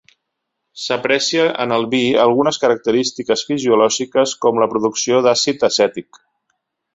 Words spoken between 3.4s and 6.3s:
fisiològiques com la producció d'àcid acètic.